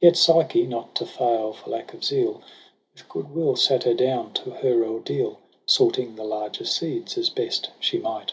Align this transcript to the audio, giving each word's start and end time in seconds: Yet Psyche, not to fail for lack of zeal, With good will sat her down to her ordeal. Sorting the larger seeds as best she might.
Yet 0.00 0.16
Psyche, 0.16 0.64
not 0.66 0.94
to 0.94 1.04
fail 1.04 1.52
for 1.52 1.68
lack 1.68 1.92
of 1.92 2.02
zeal, 2.02 2.40
With 2.94 3.06
good 3.10 3.34
will 3.34 3.56
sat 3.56 3.82
her 3.84 3.92
down 3.92 4.32
to 4.32 4.48
her 4.52 4.82
ordeal. 4.82 5.38
Sorting 5.66 6.14
the 6.16 6.24
larger 6.24 6.64
seeds 6.64 7.18
as 7.18 7.28
best 7.28 7.68
she 7.78 7.98
might. 7.98 8.32